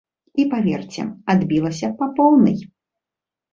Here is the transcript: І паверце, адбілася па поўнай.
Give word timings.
І 0.43 0.45
паверце, 0.53 1.01
адбілася 1.35 1.93
па 2.01 2.05
поўнай. 2.19 2.59